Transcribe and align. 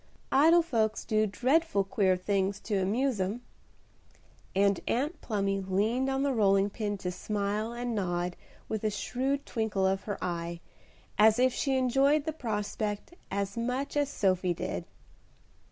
Idle 0.31 0.63
folks 0.63 1.05
do 1.05 1.27
dreadful 1.27 1.83
queer 1.83 2.17
things 2.17 2.59
to 2.61 2.75
amuse 2.81 3.21
'em;" 3.21 3.43
and 4.55 4.79
Aunt 4.87 5.21
Plumy 5.21 5.61
leaned 5.61 6.09
on 6.09 6.23
the 6.23 6.33
rolling 6.33 6.71
pin 6.71 6.97
to 6.97 7.11
smile 7.11 7.71
and 7.71 7.93
nod 7.93 8.35
with 8.67 8.83
a 8.83 8.89
shrewd 8.89 9.45
twinkle 9.45 9.85
of 9.85 10.05
her 10.05 10.17
eye, 10.19 10.59
as 11.19 11.37
if 11.37 11.53
she 11.53 11.77
enjoyed 11.77 12.25
the 12.25 12.33
prospect 12.33 13.13
as 13.29 13.55
much 13.55 13.95
as 13.95 14.09
Sophie 14.09 14.55
did. 14.55 14.85